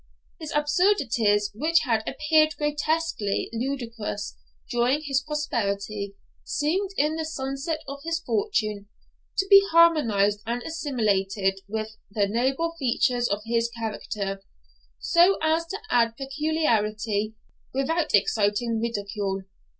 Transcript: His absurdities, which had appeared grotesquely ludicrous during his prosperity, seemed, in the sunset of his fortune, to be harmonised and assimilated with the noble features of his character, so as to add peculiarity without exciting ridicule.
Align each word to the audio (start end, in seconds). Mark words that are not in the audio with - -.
His 0.39 0.51
absurdities, 0.55 1.51
which 1.53 1.81
had 1.81 2.01
appeared 2.09 2.55
grotesquely 2.57 3.51
ludicrous 3.53 4.35
during 4.67 5.03
his 5.03 5.21
prosperity, 5.21 6.15
seemed, 6.43 6.89
in 6.97 7.17
the 7.17 7.23
sunset 7.23 7.81
of 7.87 7.99
his 8.03 8.19
fortune, 8.19 8.87
to 9.37 9.47
be 9.47 9.61
harmonised 9.71 10.41
and 10.47 10.63
assimilated 10.63 11.59
with 11.67 11.97
the 12.09 12.27
noble 12.27 12.73
features 12.79 13.27
of 13.29 13.43
his 13.45 13.69
character, 13.79 14.41
so 14.97 15.37
as 15.39 15.67
to 15.67 15.79
add 15.91 16.17
peculiarity 16.17 17.35
without 17.71 18.15
exciting 18.15 18.81
ridicule. 18.81 19.41